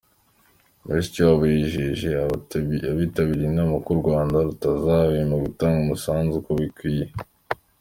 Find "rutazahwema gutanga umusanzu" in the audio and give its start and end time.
4.47-6.33